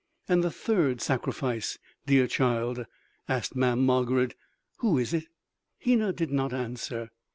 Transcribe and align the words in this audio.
"And 0.27 0.43
the 0.43 0.49
third 0.49 0.99
sacrifice, 0.99 1.77
dear 2.07 2.25
child?" 2.25 2.87
asked 3.29 3.55
Mamm' 3.55 3.85
Margarid; 3.85 4.33
"Who 4.77 4.97
is 4.97 5.13
it?" 5.13 5.27
Hena 5.77 6.11
did 6.11 6.31
not 6.31 6.53
answer. 6.55 7.11